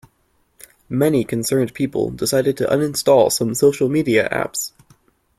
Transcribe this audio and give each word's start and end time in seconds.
Many 0.89 1.23
concerned 1.23 1.75
people 1.75 2.09
decided 2.09 2.57
to 2.57 2.65
uninstall 2.65 3.31
some 3.31 3.53
social 3.53 3.87
media 3.87 4.27
apps. 4.31 4.71